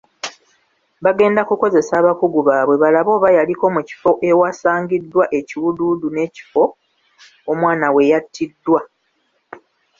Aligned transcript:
Bagenda 1.05 1.41
kukozesa 1.49 1.93
abakugu 2.01 2.39
baabwe 2.47 2.75
balabe 2.83 3.11
oba 3.17 3.29
yaliko 3.37 3.65
mu 3.75 3.81
kifo 3.87 4.11
ewasangiddwa 4.29 5.23
ekiwuduwudu 5.39 6.07
n'ekifo 6.11 6.63
omwana 7.51 7.87
we 7.93 8.01
yattiddwa. 8.11 8.79